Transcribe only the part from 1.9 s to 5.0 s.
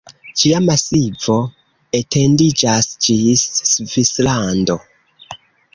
etendiĝas ĝis Svislando.